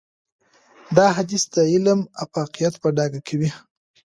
[0.97, 3.49] دا حديث د علم افاقيت په ډاګه کوي.